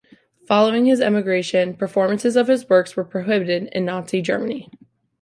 [0.47, 4.67] Following his emigration, performances of his works were prohibited in Nazi Germany.